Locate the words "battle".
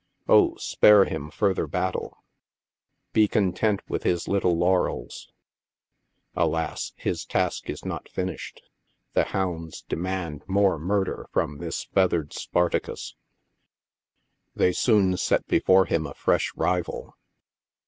1.67-2.23